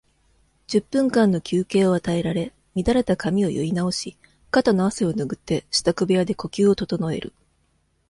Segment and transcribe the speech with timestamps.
[0.65, 4.17] 十分間の休憩を与えられ、乱れた髪を結い直し、
[4.49, 7.33] 肩の汗をぬぐって、支度部屋で呼吸を整える。